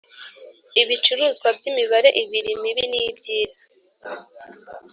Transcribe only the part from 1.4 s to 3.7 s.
byimibare ibiri mibi nibyiza.